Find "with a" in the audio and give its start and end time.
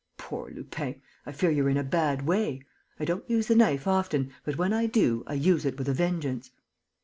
5.77-5.93